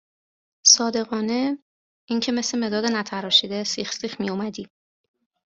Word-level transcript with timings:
صادقانه؟ 0.67 1.59
اینکه 2.09 2.31
مث 2.31 2.55
مداد 2.55 2.85
نتراشیده 2.85 3.63
سیخ 3.63 3.91
سیخ 3.91 4.21
می 4.21 4.29
اومدی 4.29 4.67